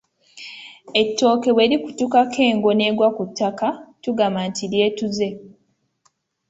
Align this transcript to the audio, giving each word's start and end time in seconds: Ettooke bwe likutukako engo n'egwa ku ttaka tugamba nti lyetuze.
Ettooke 1.01 1.49
bwe 1.55 1.69
likutukako 1.71 2.39
engo 2.49 2.71
n'egwa 2.73 3.07
ku 3.17 3.23
ttaka 3.29 3.67
tugamba 4.03 4.39
nti 4.49 4.63
lyetuze. 4.71 5.29